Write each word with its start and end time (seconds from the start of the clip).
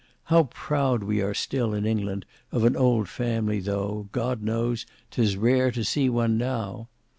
How 0.33 0.45
proud 0.45 1.03
we 1.03 1.21
are 1.21 1.35
still 1.35 1.75
in 1.75 1.85
England 1.85 2.25
of 2.51 2.63
an 2.63 2.75
old 2.75 3.07
family, 3.07 3.59
though, 3.59 4.09
God 4.11 4.41
knows, 4.41 4.83
'tis 5.11 5.37
rare 5.37 5.69
to 5.73 5.83
see 5.83 6.09
one 6.09 6.39
now. 6.39 6.87